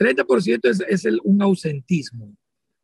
[0.00, 2.34] 30% es, es el, un ausentismo.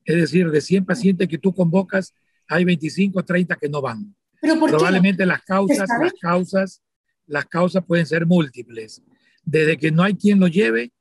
[0.04, 2.14] Es decir, de 100 pacientes que tú convocas,
[2.46, 4.14] hay 25 o 30 que no van.
[4.40, 6.82] ¿Pero por Probablemente las causas, las causas,
[7.26, 9.02] las causas pueden ser múltiples.
[9.42, 10.92] Desde que no hay quien lo lleve,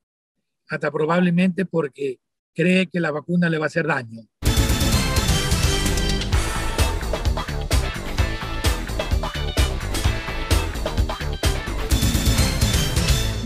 [0.70, 2.20] hasta probablemente porque
[2.54, 4.22] cree que la vacuna le va a hacer daño.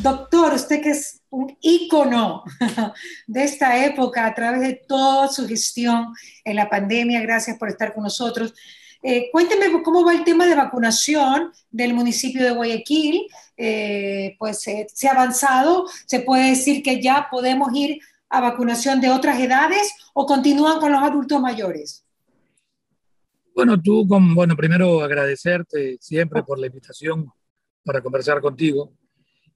[0.02, 2.44] Doctor, usted que es un ícono
[3.28, 6.14] de esta época a través de toda su gestión
[6.44, 8.54] en la pandemia, gracias por estar con nosotros.
[9.02, 13.28] Eh, cuénteme cómo va el tema de vacunación del municipio de Guayaquil.
[13.56, 19.02] Eh, pues eh, se ha avanzado, se puede decir que ya podemos ir a vacunación
[19.02, 22.06] de otras edades o continúan con los adultos mayores.
[23.56, 27.32] Bueno, tú, con, bueno, primero agradecerte siempre por la invitación
[27.84, 28.94] para conversar contigo.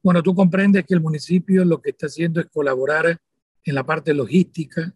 [0.04, 3.18] Bueno, tú comprendes que el municipio lo que está haciendo es colaborar
[3.64, 4.94] en la parte logística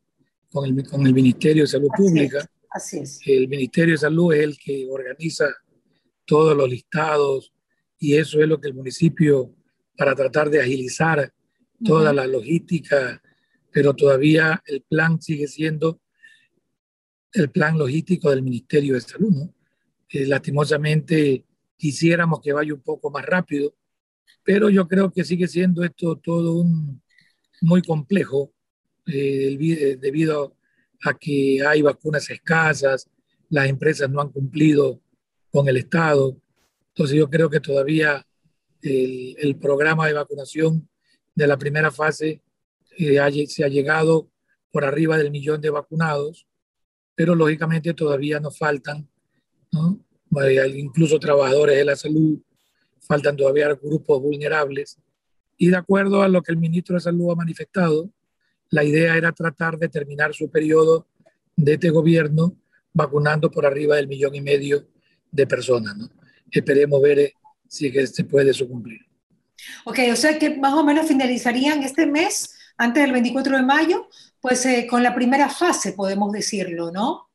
[0.52, 2.45] con el, con el Ministerio de Salud Pública.
[2.70, 3.22] así es.
[3.26, 5.48] El Ministerio de Salud es el que organiza
[6.26, 7.54] todos los listados
[7.98, 9.56] y eso es lo que el municipio,
[9.98, 11.34] para tratar de agilizar
[11.84, 13.22] toda la logística,
[13.72, 16.02] pero todavía el plan sigue siendo
[17.31, 19.31] el plan logístico del Ministerio de Salud.
[19.31, 19.53] ¿no?
[20.09, 21.46] Eh, lastimosamente
[21.78, 23.74] quisiéramos que vaya un poco más rápido,
[24.44, 27.02] pero yo creo que sigue siendo esto todo un,
[27.61, 28.53] muy complejo
[29.08, 30.56] eh, eh, debido
[31.03, 33.09] a que hay vacunas escasas,
[33.50, 35.02] las empresas no han cumplido
[35.52, 36.38] con el Estado.
[36.89, 38.25] Entonces yo creo que todavía
[38.81, 40.88] el, programa de vacunación
[41.36, 42.41] de la primera fase
[42.97, 44.30] eh, se ha llegado
[44.72, 46.47] por arriba del millón de vacunados,
[47.16, 49.08] pero lógicamente todavía nos faltan,
[50.75, 52.39] incluso trabajadores de la salud,
[53.02, 54.98] faltan todavía grupos vulnerables.
[55.58, 58.12] Y de acuerdo a lo que el ministro de Salud ha manifestado,
[58.70, 61.08] la idea era tratar de terminar su periodo
[61.56, 62.56] de este gobierno
[62.94, 64.88] vacunando por arriba del millón y medio
[65.31, 65.95] de personas.
[65.95, 66.09] ¿no?
[66.52, 67.34] Esperemos ver eh,
[67.68, 69.02] si se puede eso cumplir.
[69.85, 74.08] Ok, o sea que más o menos finalizarían este mes, antes del 24 de mayo,
[74.40, 77.28] pues eh, con la primera fase, podemos decirlo, ¿no?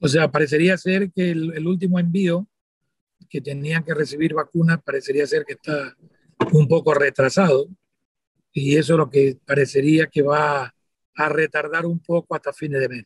[0.00, 2.46] O sea, parecería ser que el, el último envío
[3.30, 5.96] que tenían que recibir vacunas parecería ser que está
[6.52, 7.68] un poco retrasado
[8.52, 10.74] y eso es lo que parecería que va
[11.14, 13.04] a retardar un poco hasta fines de mes.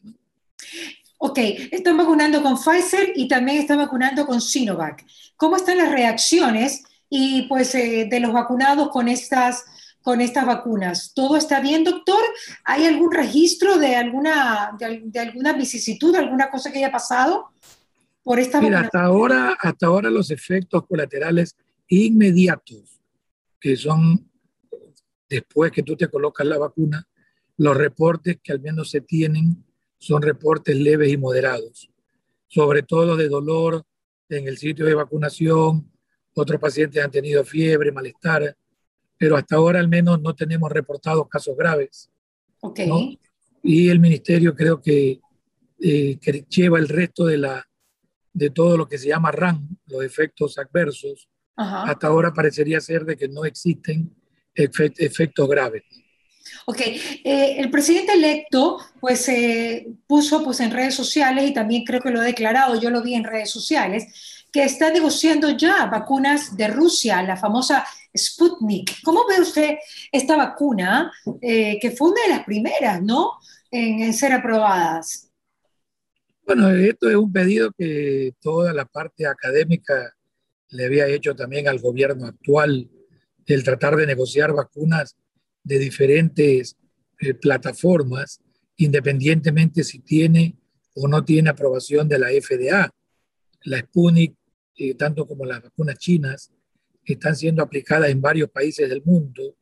[1.19, 1.39] Ok,
[1.71, 5.05] están vacunando con Pfizer y también están vacunando con Sinovac.
[5.37, 9.65] ¿Cómo están las reacciones y pues eh, de los vacunados con estas
[10.03, 11.13] con estas vacunas?
[11.15, 12.23] ¿Todo está bien, doctor?
[12.65, 17.53] ¿Hay algún registro de alguna de, de alguna vicisitud, alguna cosa que haya pasado?
[18.25, 21.57] Por esta Mira, hasta ahora, hasta ahora los efectos colaterales
[21.89, 23.01] inmediatos,
[23.61, 24.31] que son
[25.29, 27.07] después que tú te colocas la vacuna,
[27.59, 29.63] los reportes que al menos se tienen
[29.99, 31.91] son reportes leves y moderados,
[32.47, 33.84] sobre todo de dolor
[34.29, 35.91] en el sitio de vacunación,
[36.34, 38.57] otros pacientes han tenido fiebre, malestar,
[39.19, 42.11] pero hasta ahora al menos no tenemos reportados casos graves.
[42.61, 43.19] Okay.
[43.63, 45.21] Y el ministerio creo que,
[45.81, 47.67] eh, que lleva el resto de la,
[48.34, 51.84] de todo lo que se llama RAN, los efectos adversos, Ajá.
[51.84, 54.15] hasta ahora parecería ser de que no existen
[54.55, 55.83] efect efectos graves.
[56.67, 62.00] Ok, eh, el presidente electo pues eh, puso pues en redes sociales y también creo
[62.00, 66.56] que lo ha declarado, yo lo vi en redes sociales, que está negociando ya vacunas
[66.56, 67.84] de Rusia, la famosa
[68.16, 69.03] Sputnik.
[69.03, 69.78] ¿Cómo ve usted
[70.12, 73.33] esta vacuna eh, que fue una de las primeras, ¿no?
[73.71, 75.31] En, en ser aprobadas.
[76.47, 80.15] Bueno, esto es un pedido que toda la parte académica
[80.69, 82.91] le había hecho también al gobierno actual,
[83.47, 85.16] el tratar de negociar vacunas
[85.62, 86.77] de diferentes
[87.21, 88.43] eh, plataformas,
[88.77, 90.59] independientemente si tiene
[90.94, 92.91] o no tiene aprobación de la FDA.
[93.62, 94.37] La Sputnik,
[94.77, 96.53] eh, tanto como las vacunas chinas,
[97.06, 99.56] están siendo aplicadas en varios países del mundo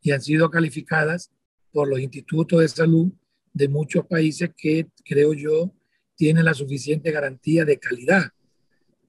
[0.00, 1.30] y han sido calificadas
[1.72, 3.12] por los institutos de salud
[3.52, 5.74] de muchos países que, creo yo,
[6.22, 8.30] tiene la suficiente garantía de calidad.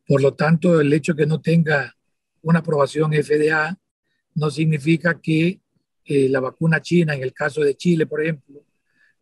[0.07, 1.95] Por lo tanto, el hecho de que no tenga
[2.42, 3.77] una aprobación FDA
[4.33, 5.62] no significa que
[6.06, 8.65] eh, la vacuna china, en el caso de Chile, por ejemplo,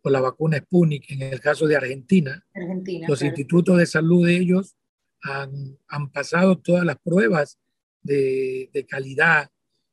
[0.00, 3.30] o la vacuna Sputnik, en el caso de Argentina, Argentina los claro.
[3.30, 4.74] institutos de salud de ellos
[5.20, 7.58] han, han pasado todas las pruebas
[8.02, 9.50] de, de calidad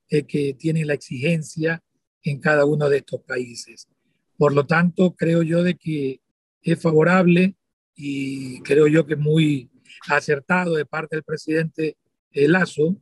[0.10, 1.84] eh, que tienen la exigencia
[2.24, 3.90] en cada uno de estos países.
[4.38, 6.22] Por lo tanto, creo yo de que
[6.62, 7.58] es favorable
[8.02, 9.70] y creo yo que muy
[10.08, 11.98] acertado de parte del presidente
[12.32, 12.96] Lazo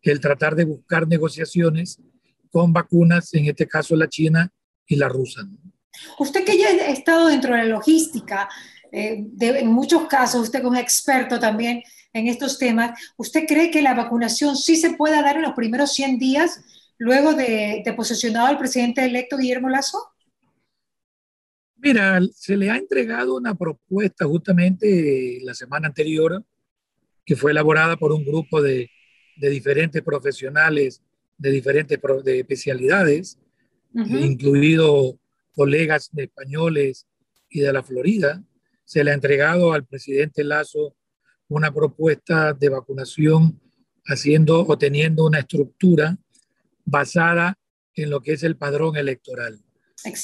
[0.00, 1.98] el tratar de buscar negociaciones
[2.50, 4.52] con vacunas, en este caso la China,
[4.86, 5.40] y la rusa.
[6.18, 8.48] Usted que ya ha estado dentro de la logística,
[8.92, 13.94] eh, en muchos casos, usted como experto también en estos temas, ¿usted cree que la
[13.94, 16.60] vacunación sí se pueda dar en los primeros 100 días
[16.98, 20.13] luego de, de posesionado el presidente electo Guillermo Lazo?
[21.84, 26.42] Mira, se le ha entregado una propuesta justamente la semana anterior
[27.24, 28.90] que fue elaborada por un grupo de,
[29.36, 31.02] de diferentes profesionales
[31.38, 33.38] de diferentes de especialidades,
[33.92, 35.14] incluidos
[35.52, 37.06] colegas españoles
[37.48, 38.42] y de la Florida.
[38.84, 40.96] Se le ha entregado al presidente Lazo
[41.48, 43.60] una propuesta de vacunación
[44.06, 46.18] haciendo o teniendo una estructura
[46.84, 47.58] basada
[47.94, 49.63] en lo que es el padrón electoral.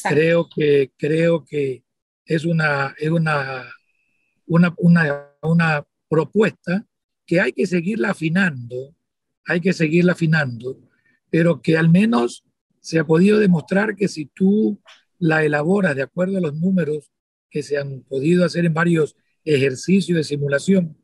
[0.08, 1.84] Creo que, creo que
[2.24, 3.64] es una, es una,
[4.46, 6.86] una, una, una propuesta
[7.26, 8.94] que hay que seguirla afinando,
[9.46, 10.78] hay que seguirla afinando,
[11.30, 12.44] pero que al menos
[12.80, 14.80] se ha podido demostrar que si tú
[15.18, 17.10] la elaboras de acuerdo a los números
[17.50, 20.96] que se han podido hacer en varios ejercicios de simulación,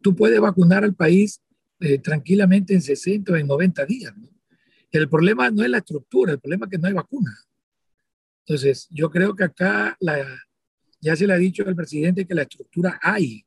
[0.00, 1.40] tú puedes vacunar al país
[1.80, 4.12] eh, tranquilamente en 60 o en 90 días.
[4.90, 7.32] El problema no es la estructura, el problema es que no hay vacuna.
[8.46, 9.96] Entonces, yo creo que acá
[11.00, 13.44] ya se le ha dicho al presidente que la estructura hay.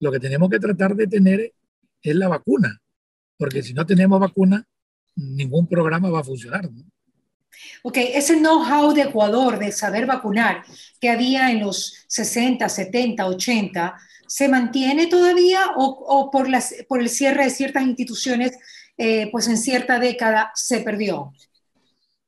[0.00, 1.52] Lo que tenemos que tratar de tener
[2.02, 2.80] es la vacuna,
[3.38, 4.66] porque si no tenemos vacuna,
[5.16, 6.68] ningún programa va a funcionar.
[7.82, 10.64] Ok, ese know-how de Ecuador de saber vacunar
[11.00, 13.94] que había en los 60, 70, 80,
[14.26, 18.58] ¿se mantiene todavía o, por, las, por el cierre de ciertas instituciones,
[18.96, 21.32] eh, pues en cierta década se perdió?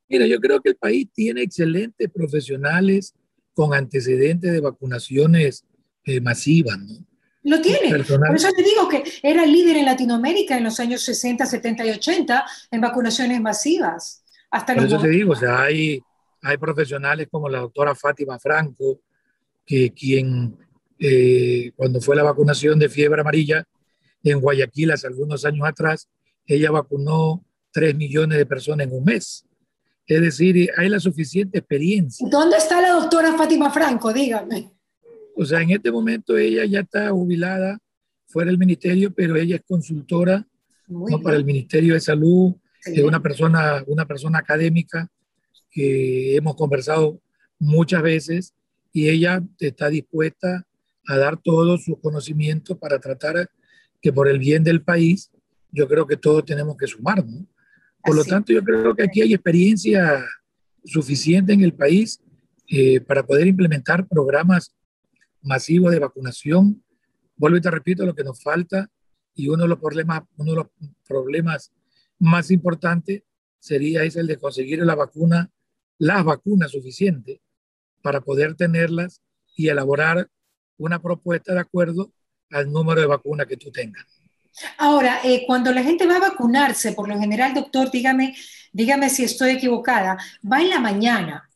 [0.09, 3.15] Mira, yo creo que el país tiene excelentes profesionales
[3.55, 5.65] con antecedentes de vacunaciones
[6.05, 7.07] eh, masivas, ¿no?
[7.47, 7.91] Lo tiene.
[8.05, 11.91] Por eso te digo que era líder en Latinoamérica en los años 60, 70 y
[11.91, 14.25] 80 en vacunaciones masivas.
[14.51, 16.01] Hasta Por eso te digo, o sea, hay,
[16.43, 19.01] hay profesionales como la doctora Fátima Franco,
[19.65, 20.57] que quien
[20.99, 23.65] eh, cuando fue la vacunación de fiebre amarilla
[24.25, 26.09] en Guayaquil hace algunos años atrás,
[26.47, 29.46] ella vacunó 3 millones de personas en un mes.
[30.07, 32.27] Es decir, hay la suficiente experiencia.
[32.31, 34.13] ¿Dónde está la doctora Fátima Franco?
[34.13, 34.71] Dígame.
[35.35, 37.79] O sea, en este momento ella ya está jubilada
[38.27, 40.47] fuera del ministerio, pero ella es consultora
[40.87, 41.21] ¿no?
[41.21, 42.55] para el Ministerio de Salud,
[42.85, 45.09] es una persona, una persona académica
[45.71, 47.21] que hemos conversado
[47.59, 48.55] muchas veces
[48.93, 50.67] y ella está dispuesta
[51.07, 53.51] a dar todos sus conocimientos para tratar
[54.01, 55.31] que por el bien del país,
[55.71, 57.25] yo creo que todos tenemos que sumar,
[58.07, 60.25] Por lo tanto, yo creo que aquí hay experiencia
[60.85, 62.21] suficiente en el país
[62.69, 64.75] eh, para poder implementar programas
[65.43, 66.83] masivo de vacunación.
[67.37, 68.89] Vuelvo y te repito lo que nos falta
[69.35, 70.67] y uno de los problemas, uno de los
[71.07, 71.73] problemas
[72.19, 73.23] más importantes
[73.59, 75.51] sería ese el de conseguir la vacuna,
[75.99, 77.41] las vacunas suficientes
[78.03, 79.21] para poder tenerlas
[79.57, 80.31] y elaborar
[80.79, 82.13] una propuesta de acuerdo
[82.51, 84.16] al número de vacunas que tú tengas.
[84.79, 88.35] Ahora, eh, cuando la gente va a vacunarse, por lo general, doctor, dígame,
[88.73, 90.17] dígame si estoy equivocada,
[90.51, 91.47] va en la mañana,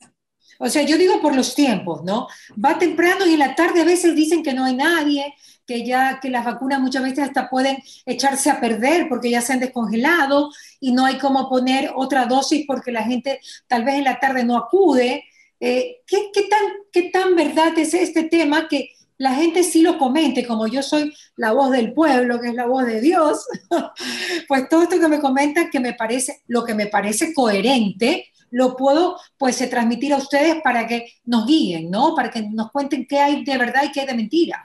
[0.62, 2.28] o sea, yo digo por los tiempos, ¿no?
[2.62, 5.34] Va temprano y en la tarde a veces dicen que no hay nadie,
[5.66, 9.54] que ya que las vacunas muchas veces hasta pueden echarse a perder porque ya se
[9.54, 14.04] han descongelado y no hay cómo poner otra dosis porque la gente tal vez en
[14.04, 15.24] la tarde no acude.
[15.60, 20.46] Eh, ¿qué, tan, ¿Qué tan verdad es este tema que la gente sí lo comente,
[20.46, 23.44] como yo soy la voz del pueblo, que es la voz de Dios,
[24.48, 28.74] pues todo esto que me comentan que me parece, lo que me parece coherente, lo
[28.78, 32.14] puedo pues eh, transmitir a ustedes para que nos guíen, ¿no?
[32.14, 34.64] Para que nos cuenten qué hay de verdad y qué hay de mentira.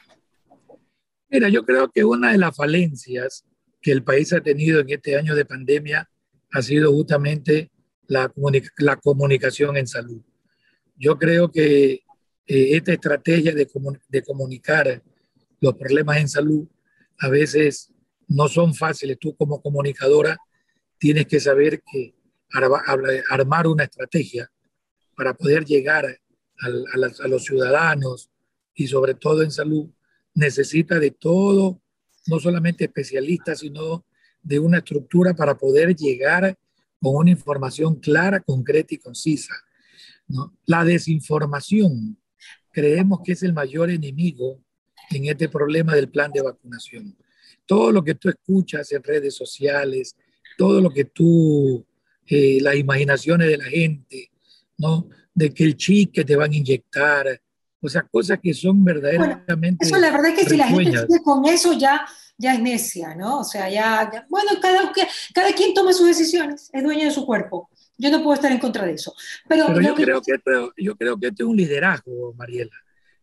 [1.28, 3.44] Mira, yo creo que una de las falencias
[3.82, 6.10] que el país ha tenido en este año de pandemia
[6.54, 7.72] ha sido justamente
[8.08, 8.32] la,
[8.78, 10.22] la comunicación en salud.
[10.96, 12.05] Yo creo que
[12.48, 13.68] eh, esta estrategia de,
[14.08, 15.02] de comunicar
[15.60, 16.68] los problemas en salud
[17.20, 17.92] a veces
[18.28, 19.18] no son fáciles.
[19.20, 20.38] Tú como comunicadora
[20.98, 22.16] tienes que saber que
[23.30, 24.50] armar una estrategia
[25.16, 28.30] para poder llegar a, los ciudadanos
[28.74, 29.90] y sobre todo en salud,
[30.34, 31.82] necesita de todo,
[32.28, 34.06] no solamente especialistas, sino
[34.42, 36.58] de una estructura para poder llegar
[37.02, 39.54] con una información clara, concreta y concisa.
[40.28, 40.58] ¿no?
[40.66, 42.18] La desinformación
[42.76, 44.60] creemos que es el mayor enemigo
[45.10, 47.16] en este problema del plan de vacunación.
[47.66, 50.14] Todo lo que tú escuchas en redes sociales,
[50.58, 51.86] todo lo que tú
[52.28, 54.30] eh, las imaginaciones de la gente,
[54.78, 55.08] ¿no?
[55.34, 57.42] De que el chip que te van a inyectar,
[57.80, 59.86] o sea, cosas que son verdaderamente.
[59.86, 62.06] eso la verdad es que si la gente sigue con eso ya,
[62.38, 63.40] ya es necia, ¿no?
[63.40, 64.92] O sea, ya, bueno, cada,
[65.34, 67.70] cada quien toma sus decisiones, es dueño de su cuerpo.
[67.98, 69.14] Yo no puedo estar en contra de eso.
[69.48, 72.76] Pero, yo, creo que esto, yo creo que esto es un liderazgo, Mariela.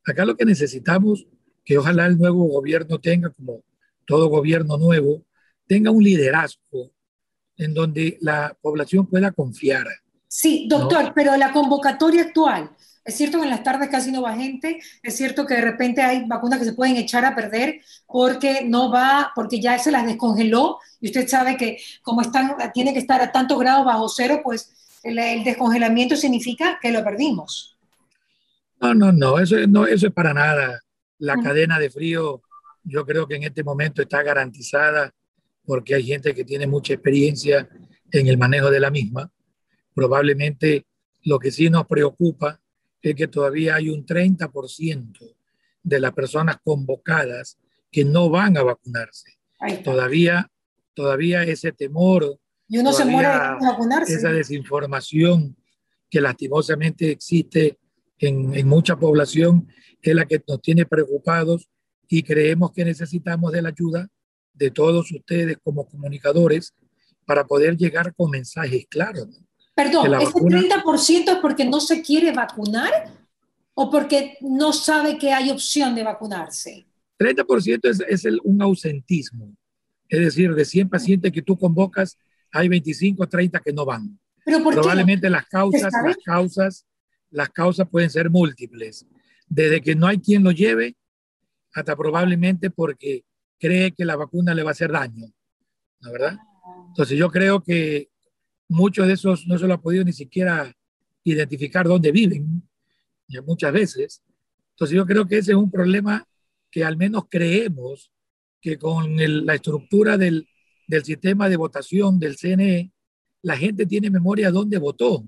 [0.04, 1.26] Acá lo que necesitamos,
[1.64, 3.62] que ojalá el nuevo gobierno tenga, como
[4.06, 5.24] todo gobierno nuevo,
[5.66, 6.92] tenga un liderazgo
[7.56, 9.86] en donde la población pueda confiar.
[10.26, 12.70] Sí, doctor, pero la convocatoria actual,
[13.04, 16.02] es cierto que en las tardes casi no va gente, es cierto que de repente
[16.02, 20.06] hay vacunas que se pueden echar a perder porque no va, porque ya se las
[20.06, 24.40] descongeló y usted sabe que como están, tiene que estar a tantos grados bajo cero,
[24.44, 27.76] pues el, descongelamiento significa que lo perdimos.
[28.80, 30.80] No, no, no, eso, no, eso es para nada.
[31.18, 32.42] La cadena de frío
[32.84, 35.12] yo creo que en este momento está garantizada
[35.64, 37.68] porque hay gente que tiene mucha experiencia
[38.12, 39.30] en el manejo de la misma.
[39.94, 40.86] Probablemente
[41.24, 42.61] lo que sí nos preocupa
[43.10, 45.34] es que todavía hay un 30%
[45.82, 47.58] de las personas convocadas
[47.90, 49.38] que no van a vacunarse.
[49.84, 50.50] Todavía,
[50.94, 54.14] todavía ese temor, y uno se muere de vacunarse.
[54.14, 55.56] esa desinformación
[56.08, 57.78] que lastimosamente existe
[58.18, 59.68] en, en mucha población
[60.00, 61.68] es la que nos tiene preocupados
[62.08, 64.08] y creemos que necesitamos de la ayuda
[64.54, 66.74] de todos ustedes como comunicadores
[67.24, 69.28] para poder llegar con mensajes claros.
[69.74, 72.90] Perdón, ¿ese 30% es porque no se quiere vacunar
[73.74, 76.86] o porque no sabe que hay opción de vacunarse?
[77.18, 79.54] 30% es, es el, un ausentismo.
[80.08, 82.18] Es decir, de 100 pacientes que tú convocas,
[82.50, 84.18] hay 25 o 30 que no van.
[84.44, 86.86] ¿Pero por Probablemente las causas, las causas,
[87.30, 89.06] las causas pueden ser múltiples.
[89.46, 90.96] Desde que no hay quien lo lleve
[91.72, 93.24] hasta probablemente porque
[93.58, 95.32] cree que la vacuna le va a hacer daño,
[96.00, 96.36] ¿no verdad?
[96.88, 98.10] Entonces yo creo que
[98.68, 100.74] muchos de esos no se lo ha podido ni siquiera
[101.24, 102.62] identificar dónde viven,
[103.46, 104.22] muchas veces.
[104.70, 106.26] Entonces yo creo que ese es un problema
[106.70, 108.10] que al menos creemos
[108.60, 109.16] que con
[109.46, 110.48] la estructura del,
[110.86, 112.92] del, sistema de votación del CNE,
[113.42, 115.24] la gente tiene memoria dónde votó.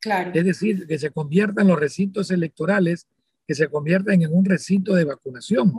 [0.00, 0.32] Claro.
[0.34, 3.06] Es decir, que se conviertan los recintos electorales
[3.46, 5.72] que se conviertan en un recinto de vacunación.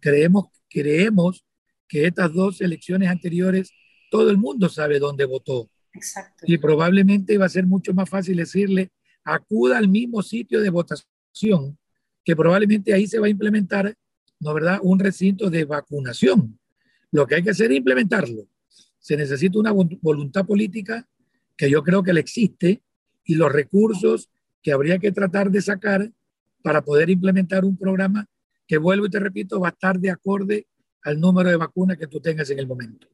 [0.00, 1.44] Creemos, creemos
[1.88, 3.72] que estas dos elecciones anteriores
[4.10, 5.70] todo el mundo sabe dónde votó.
[5.92, 6.44] Exacto.
[6.46, 8.90] Y probablemente va a ser mucho más fácil decirle,
[9.24, 11.78] acuda al mismo sitio de votación,
[12.24, 13.94] que probablemente ahí se va a implementar,
[14.38, 16.58] ¿no verdad?, un recinto de vacunación.
[17.10, 18.46] Lo que hay que hacer es implementarlo.
[18.98, 21.08] Se necesita una voluntad política
[21.56, 22.82] que yo creo que le existe
[23.24, 24.30] y los recursos
[24.62, 26.10] que habría que tratar de sacar
[26.62, 28.26] para poder implementar un programa
[28.66, 30.66] que, vuelvo y te repito, va a estar de acorde
[31.02, 33.08] al número de vacunas que tú tengas en el momento.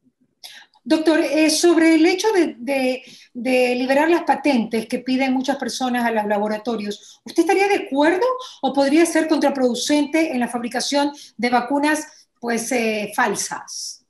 [0.87, 3.03] Doctor, eh, sobre el hecho de,
[3.33, 8.25] liberar las patentes que piden muchas personas a los laboratorios, ¿usted estaría de acuerdo
[8.61, 14.05] o podría ser contraproducente en la fabricación de vacunas pues, eh, falsas?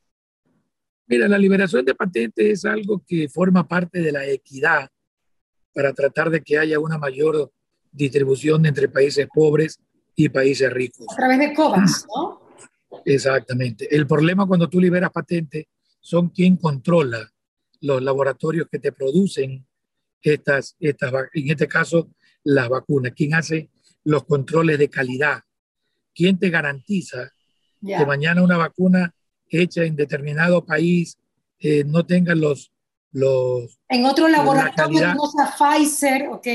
[1.08, 4.88] Mira, la liberación de patentes es algo que forma parte de la equidad
[5.74, 7.52] para tratar de que haya una mayor
[7.92, 9.80] distribución entre países pobres
[10.16, 11.08] y países ricos.
[11.12, 12.40] A través de COVAX, ¿no?
[13.04, 13.88] Exactamente.
[13.90, 15.66] El problema cuando tú liberas patentes
[16.08, 17.34] son quien controla
[17.82, 19.68] los laboratorios que te producen
[20.22, 22.08] estas, estas, en este caso,
[22.46, 23.70] las vacunas, quién hace
[24.06, 25.44] los controles de calidad,
[26.16, 27.30] quién te garantiza
[27.86, 29.14] que mañana una vacuna
[29.50, 31.18] hecha en determinado país
[31.60, 32.72] eh, no tenga los,
[33.12, 33.78] los...
[33.90, 36.48] En otro laboratorio, no sea Pfizer, ¿ok?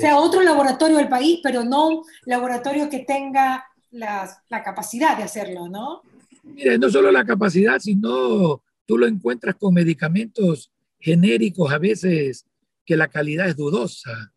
[0.00, 5.68] sea otro laboratorio del país, pero no laboratorio que tenga la, la capacidad de hacerlo,
[5.68, 6.00] ¿no?
[6.42, 12.46] Mire, no solo la capacidad, sino tú lo encuentras con medicamentos genéricos a veces
[12.86, 14.32] que la calidad es dudosa,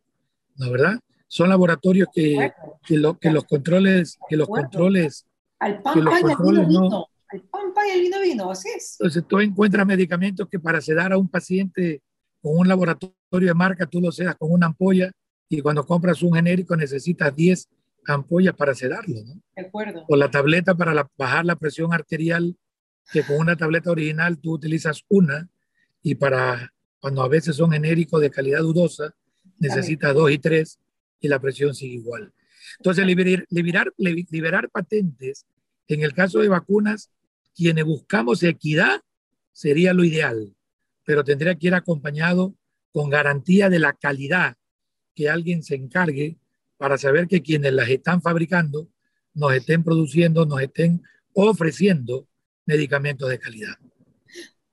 [0.58, 1.00] ¿no verdad?
[1.28, 2.52] Son laboratorios que,
[2.86, 5.26] que, lo, que los controles, que los controles,
[5.58, 8.98] al pan, que los controles no, el pampa y el vino vino, así es.
[9.00, 12.02] Entonces tú encuentras medicamentos que para sedar a un paciente
[12.42, 15.12] con un laboratorio de marca, tú lo sedas con una ampolla
[15.48, 17.70] y cuando compras un genérico necesitas 10
[18.06, 19.42] ampollas para sedarlo, ¿no?
[19.56, 20.04] De acuerdo.
[20.10, 22.58] O la tableta para bajar la presión arterial,
[23.12, 25.50] que con una tableta original tú utilizas una
[26.02, 29.16] y para cuando a veces son genéricos de calidad dudosa,
[29.60, 30.80] necesitas dos y tres
[31.20, 32.34] y la presión sigue igual.
[32.78, 35.46] Entonces, liberar, liberar, liberar patentes
[35.88, 37.12] en el caso de vacunas
[37.56, 39.02] quienes buscamos equidad
[39.52, 40.56] sería lo ideal,
[41.04, 42.56] pero tendría que ir acompañado
[42.92, 44.58] con garantía de la calidad
[45.16, 46.38] que alguien se encargue
[46.78, 48.90] para saber que quienes las están fabricando
[49.34, 51.04] nos estén produciendo, nos estén
[51.34, 52.28] ofreciendo
[52.72, 53.76] medicamentos de calidad.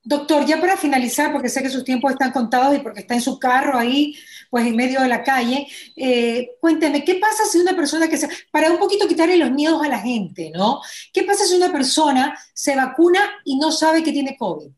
[0.05, 3.21] Doctor, ya para finalizar, porque sé que sus tiempos están contados y porque está en
[3.21, 4.17] su carro ahí,
[4.49, 8.29] pues en medio de la calle, eh, cuénteme, ¿qué pasa si una persona que se,
[8.51, 10.81] para un poquito quitarle los miedos a la gente, ¿no?
[11.13, 14.71] ¿Qué pasa si una persona se vacuna y no sabe que tiene COVID?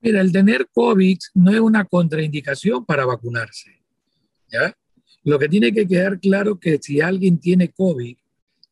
[0.00, 3.82] Mira, el tener COVID no es una contraindicación para vacunarse.
[4.50, 4.74] ¿ya?
[5.24, 8.16] Lo que tiene que quedar claro que si alguien tiene COVID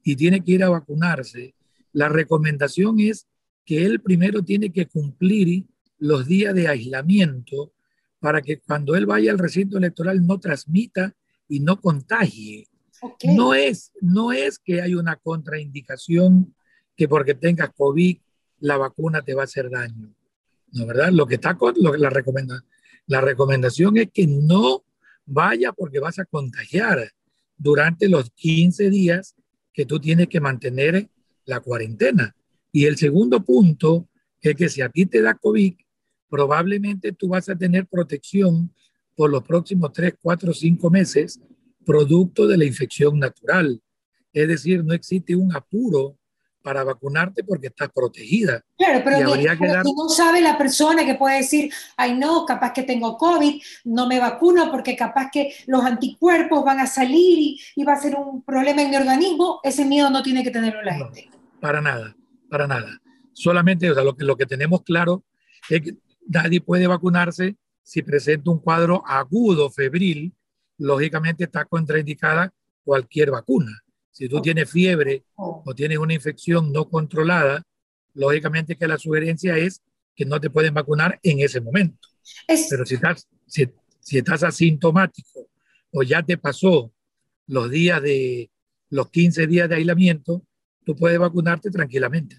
[0.04, 1.54] y tiene que ir a vacunarse,
[1.93, 3.27] la recomendación es
[3.65, 5.67] que él primero tiene que cumplir
[5.99, 7.73] los días de aislamiento
[8.19, 11.15] para que cuando él vaya al recinto electoral no transmita
[11.49, 12.69] y no contagie.
[13.25, 16.55] No, es, no es que hay una contraindicación
[16.97, 18.17] que porque tengas COVID
[18.61, 20.15] la vacuna te va a hacer daño.
[20.73, 21.11] ¿No verdad?
[21.11, 22.65] Lo que está con lo, la, recomenda,
[23.07, 24.85] la recomendación es que no
[25.27, 27.11] vaya porque vas a contagiar
[27.57, 29.35] durante los 15 días
[29.73, 31.09] que tú tienes que mantener
[31.45, 32.35] la cuarentena.
[32.71, 34.09] Y el segundo punto
[34.41, 35.75] es que si a ti te da COVID,
[36.29, 38.73] probablemente tú vas a tener protección
[39.15, 41.41] por los próximos 3, 4, 5 meses,
[41.85, 43.81] producto de la infección natural.
[44.33, 46.17] Es decir, no existe un apuro
[46.62, 48.64] para vacunarte porque estás protegida.
[48.76, 53.61] Claro, pero, no, sabe la persona que puede decir, ay no, capaz que tengo COVID,
[53.85, 58.14] no me vacuno porque capaz que los anticuerpos van a salir y, va a ser
[58.14, 61.28] un problema en mi organismo, ese miedo no tiene que tenerlo la gente.
[61.61, 62.16] Para nada,
[62.49, 63.00] para nada.
[63.33, 65.25] Solamente, o sea, lo que, lo que tenemos claro
[65.69, 65.97] es que
[66.28, 70.33] nadie puede vacunarse si presenta un cuadro agudo, febril,
[70.78, 72.52] lógicamente está contraindicada
[72.85, 73.73] cualquier vacuna.
[74.12, 75.62] Si tú tienes fiebre oh.
[75.66, 77.62] o tienes una infección no controlada,
[78.14, 79.83] lógicamente que la sugerencia es
[80.14, 82.09] que no te pueden vacunar en ese momento.
[82.47, 83.69] Pero si estás, si,
[84.00, 85.49] si estás asintomático
[85.90, 86.92] o ya te pasó
[87.47, 88.50] los días de
[88.90, 90.47] los 15 días de aislamiento,
[90.85, 92.37] tú puedes vacunarte tranquilamente.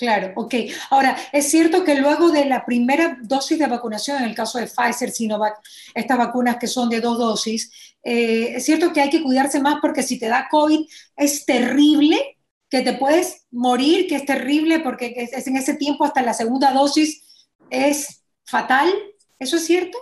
[0.00, 0.54] Claro, ok.
[0.88, 4.66] Ahora, es cierto que luego de la primera dosis de vacunación, en el caso de
[4.66, 5.60] Pfizer, Sinovac,
[5.94, 7.70] estas vacunas que son de dos dosis,
[8.02, 10.88] eh, es cierto que hay que cuidarse más porque si te da COVID
[11.18, 12.38] es terrible,
[12.70, 16.72] que te puedes morir, que es terrible porque es en ese tiempo hasta la segunda
[16.72, 17.22] dosis
[17.68, 18.90] es fatal.
[19.38, 19.98] ¿Eso es cierto?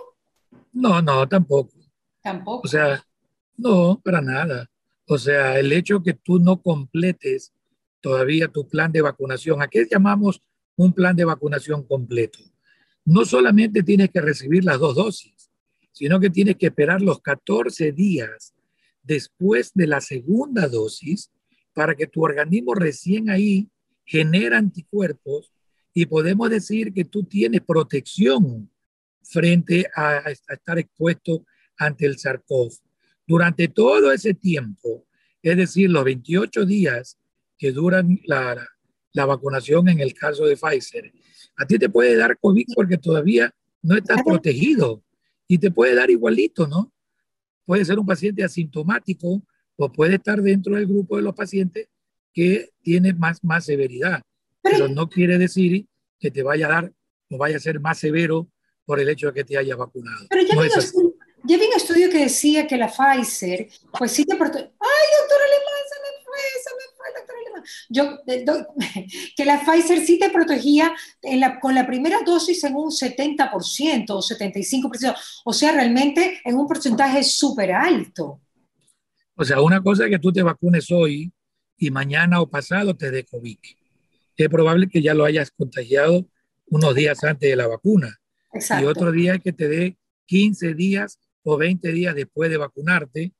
[0.71, 1.73] No, no, tampoco.
[2.21, 2.61] Tampoco.
[2.63, 3.03] O sea,
[3.57, 4.69] no, para nada.
[5.07, 7.51] O sea, el hecho que tú no completes
[8.01, 9.61] todavía tu plan de vacunación.
[9.61, 10.41] ¿A qué llamamos
[10.75, 12.39] un plan de vacunación completo?
[13.05, 15.49] No solamente tienes que recibir las dos dosis,
[15.91, 18.53] sino que tienes que esperar los 14 días
[19.03, 21.31] después de la segunda dosis
[21.73, 23.69] para que tu organismo recién ahí
[24.05, 25.51] genere anticuerpos
[25.93, 28.69] y podemos decir que tú tienes protección
[29.23, 31.45] frente a, estar expuesto
[31.77, 32.79] ante el SARS-CoV.
[33.25, 35.05] Durante todo ese tiempo,
[35.41, 37.17] es decir, los 28 días
[37.59, 38.65] que duran la,
[39.13, 41.11] la, vacunación en el caso de Pfizer.
[41.57, 45.03] A ti te puede dar COVID porque todavía no estás protegido
[45.47, 46.91] y te puede dar igualito, ¿no?
[47.65, 49.43] Puede ser un paciente asintomático
[49.75, 51.87] o puede estar dentro del grupo de los pacientes
[52.33, 54.21] que tiene más, más severidad,
[54.61, 55.85] pero no quiere decir
[56.19, 56.93] que te vaya a dar
[57.29, 58.49] o vaya a ser más severo
[58.85, 60.27] por el hecho de que te haya vacunado.
[60.29, 64.33] Pero ya, vi, un estudio que decía que la Pfizer, pues sí te...
[64.33, 66.89] ¡Ay, doctora Alemán, se me fue, se me
[67.89, 68.19] yo,
[69.35, 70.93] que la Pfizer sí te protegía
[71.59, 77.23] con la primera dosis en un 70% o 75%, o sea, realmente en un porcentaje
[77.23, 78.41] súper alto.
[79.35, 81.31] O sea, una cosa es que tú te vacunes hoy
[81.77, 83.57] y mañana o pasado te dé COVID.
[84.37, 86.25] Es probable que ya lo hayas contagiado
[86.67, 88.19] unos días antes de la vacuna.
[88.79, 89.97] Y otro día es que te dé
[90.27, 93.33] 15 días o 20 días después de vacunarte,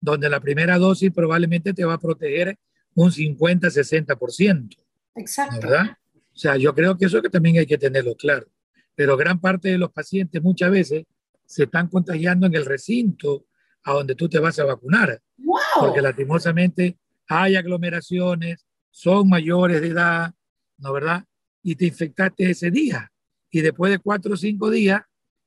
[0.00, 2.58] donde la primera dosis probablemente te va a proteger
[2.96, 4.76] un 50-60%.
[5.14, 5.60] Exacto.
[5.60, 5.96] ¿Verdad?
[6.14, 8.46] O sea, yo creo que eso que también hay que tenerlo claro.
[8.94, 11.04] Pero gran parte de los pacientes muchas veces
[11.44, 13.46] se están contagiando en el recinto
[13.84, 15.20] a donde tú te vas a vacunar.
[15.36, 15.58] Wow.
[15.78, 20.34] Porque lastimosamente hay aglomeraciones, son mayores de edad,
[20.78, 21.24] ¿no verdad?
[21.62, 23.12] Y te infectaste ese día.
[23.50, 25.02] Y después de cuatro o cinco días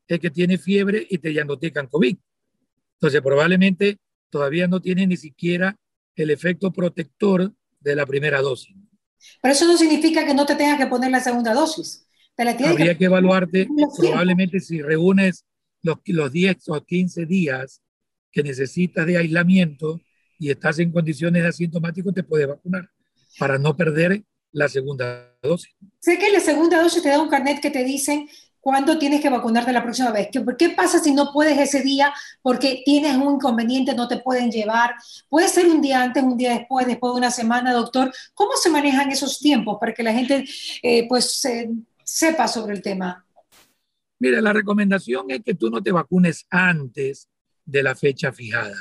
[0.08, 2.16] es que tiene fiebre y te diagnostican COVID.
[2.94, 3.98] Entonces probablemente
[4.30, 5.76] todavía no tiene ni siquiera
[6.16, 8.76] el efecto protector de la primera dosis.
[9.42, 12.06] Pero eso no significa que no te tengas que poner la segunda dosis.
[12.38, 13.68] Habría que, evaluarte,
[13.98, 15.46] probablemente si reúnes
[15.82, 17.82] los, los 10 o 15 días
[18.32, 20.00] que necesitas de aislamiento
[20.38, 22.90] y estás en condiciones de asintomático, te puedes vacunar
[23.38, 25.76] para no perder la segunda dosis.
[26.00, 28.30] Sé que la segunda dosis te da un carnet que te dicen
[28.62, 30.30] ¿Cuándo tienes que vacunarte la próxima vez?
[30.32, 34.52] ¿Qué, ¿Qué pasa si no puedes ese día porque tienes un inconveniente, no te pueden
[34.52, 34.96] llevar?
[35.30, 38.12] Puede ser un día antes, un día después, después de una semana, doctor.
[38.34, 40.46] ¿Cómo se manejan esos tiempos para que la gente
[40.84, 41.42] eh, pues
[42.04, 43.26] sepa sobre el tema?
[44.20, 47.30] Mira, la recomendación es que tú no te vacunes antes
[47.66, 48.76] de la fecha fijada.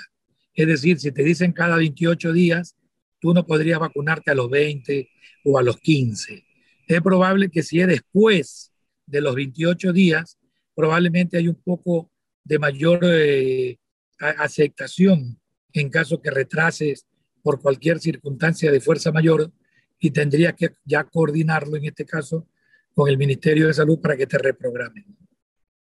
[0.53, 2.75] Es decir, si te dicen cada 28 días,
[3.21, 5.09] tú no podrías vacunarte a los 20
[5.45, 6.45] o a los 15.
[6.89, 8.68] Es probable que si es después
[9.09, 10.39] de los 28 días,
[10.75, 12.11] probablemente hay un poco
[12.45, 13.79] de mayor eh,
[14.19, 15.41] aceptación
[15.73, 17.07] en caso que retrases
[17.43, 19.53] por cualquier circunstancia de fuerza mayor
[19.99, 22.47] y tendría que ya coordinarlo en este caso
[22.95, 25.05] con el Ministerio de Salud para que te reprogramen.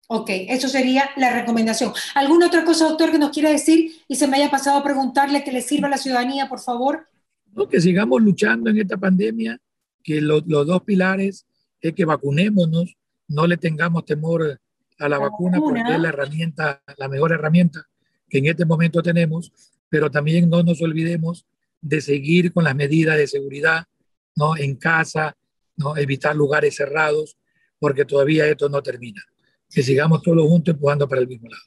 [0.07, 1.91] Ok, eso sería la recomendación.
[2.15, 5.43] ¿Alguna otra cosa, doctor, que nos quiera decir y se me haya pasado a preguntarle
[5.43, 7.07] que le sirva a la ciudadanía, por favor?
[7.53, 9.59] No, que sigamos luchando en esta pandemia,
[10.03, 11.45] que los dos pilares
[11.81, 12.96] es que vacunémonos,
[13.27, 14.59] no le tengamos temor
[14.99, 17.87] a la, vacuna, porque es la herramienta, la mejor herramienta
[18.29, 19.51] que en este momento tenemos,
[19.89, 21.45] pero también no nos olvidemos
[21.81, 23.85] de seguir con las medidas de seguridad,
[24.35, 24.57] ¿no?
[24.57, 25.35] En casa,
[25.75, 25.95] ¿no?
[25.95, 27.37] Evitar lugares cerrados,
[27.79, 29.21] porque todavía esto no termina.
[29.69, 31.63] Que sigamos todos juntos empujando para el mismo lado.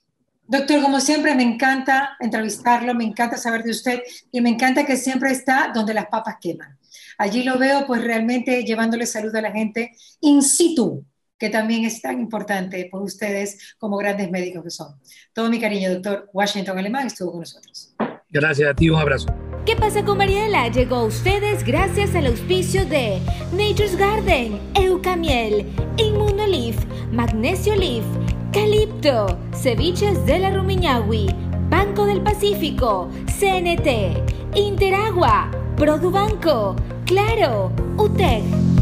[0.47, 4.97] Doctor, como siempre, me encanta entrevistarlo, me encanta saber de usted y me encanta que
[4.97, 6.77] siempre está donde las papas queman.
[7.19, 11.07] Allí lo veo pues realmente llevándole salud a la gente in situ,
[11.41, 14.95] que también es tan importante por ustedes como grandes médicos que son.
[15.33, 17.95] Todo mi cariño, doctor Washington Alemán, estuvo con nosotros.
[18.29, 19.27] Gracias a ti, un abrazo.
[19.65, 20.69] ¿Qué pasa con Mariela?
[20.69, 23.21] Llegó a ustedes gracias al auspicio de
[23.53, 26.77] Nature's Garden, Eucamiel, Inmunolif,
[27.11, 28.05] Magnesio Leaf,
[28.53, 31.35] Calipto, Ceviches de la Rumiñahui,
[31.71, 36.77] Banco del Pacífico, CNT, Interagua, Produbanco,
[37.07, 38.80] Claro, UTEC.